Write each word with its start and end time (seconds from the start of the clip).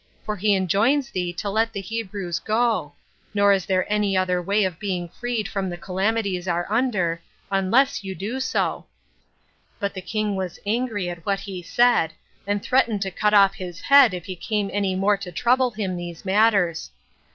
for 0.25 0.35
he 0.35 0.55
enjoins 0.55 1.11
thee 1.11 1.31
to 1.31 1.47
let 1.47 1.71
the 1.73 1.79
Hebrews 1.79 2.39
go; 2.39 2.93
nor 3.35 3.53
is 3.53 3.67
there 3.67 3.85
any 3.87 4.17
other 4.17 4.41
way 4.41 4.63
of 4.63 4.79
being 4.79 5.07
freed 5.09 5.47
from 5.47 5.69
the 5.69 5.77
calamities 5.77 6.47
you 6.47 6.51
are 6.53 6.65
under, 6.71 7.21
unless 7.51 8.03
you 8.03 8.15
do 8.15 8.39
so." 8.39 8.87
But 9.79 9.93
the 9.93 10.01
king 10.01 10.29
angry 10.65 11.07
at 11.07 11.23
what 11.23 11.41
he 11.41 11.61
said, 11.61 12.13
and 12.47 12.63
threatened 12.63 13.03
to 13.03 13.11
cut 13.11 13.35
off 13.35 13.53
his 13.53 13.79
head 13.79 14.15
if 14.15 14.25
he 14.25 14.35
came 14.35 14.71
any 14.73 14.95
more 14.95 15.17
to 15.17 15.31
trouble 15.31 15.69
him 15.69 15.95
these 15.95 16.25
matters. 16.25 16.89